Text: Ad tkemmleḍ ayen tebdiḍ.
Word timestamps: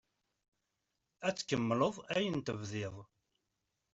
Ad 1.27 1.35
tkemmleḍ 1.37 1.95
ayen 2.17 2.37
tebdiḍ. 2.41 2.95